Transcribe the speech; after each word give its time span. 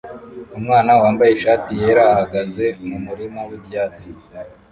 Umwana 0.57 0.91
wambaye 0.99 1.31
ishati 1.33 1.71
yera 1.81 2.03
ahagaze 2.13 2.65
mumurima 2.87 3.41
wibyatsi 3.49 4.09